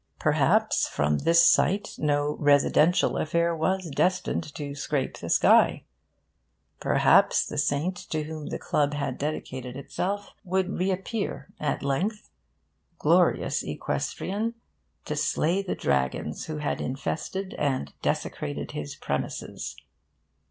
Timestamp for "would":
10.43-10.67